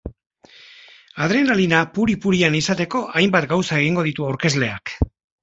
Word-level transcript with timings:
Adrenalina 1.25 1.81
puri-purian 1.97 2.57
izateko 2.61 3.03
hainbat 3.21 3.47
gauza 3.53 3.79
egingo 3.83 4.09
ditu 4.09 4.29
aurkezleak. 4.33 4.97